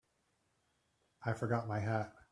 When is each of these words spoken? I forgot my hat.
I 1.23 1.33
forgot 1.33 1.67
my 1.67 1.77
hat. 1.77 2.11